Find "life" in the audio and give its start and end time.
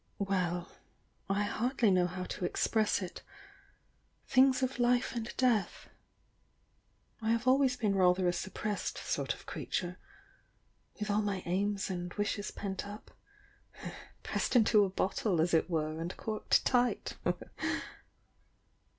4.79-5.15